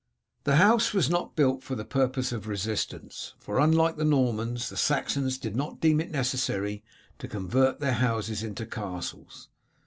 [0.45, 4.75] The house was not built for the purpose of resistance, for, unlike the Normans, the
[4.75, 6.83] Saxons did not deem it necessary
[7.19, 9.49] to convert their houses into castles.